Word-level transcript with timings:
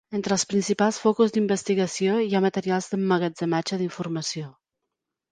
Entre 0.17 0.33
els 0.35 0.43
principals 0.51 0.97
focus 1.01 1.33
d'investigació 1.35 2.15
hi 2.27 2.33
ha 2.39 2.41
materials 2.45 2.87
d'emmagatzematge 2.93 3.79
d'informació. 3.83 4.49